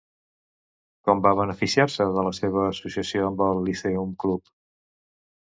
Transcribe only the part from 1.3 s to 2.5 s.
beneficiar-se de la